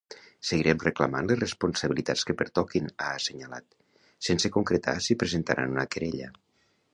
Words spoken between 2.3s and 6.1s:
pertoquin, ha assenyalat, sense concretar si presentaran una